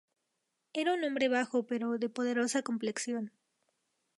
Era 0.73 0.95
un 0.95 1.03
hombre 1.03 1.27
bajo 1.27 1.67
pero 1.67 1.99
de 1.99 2.09
poderosa 2.09 2.63
complexión. 2.63 3.31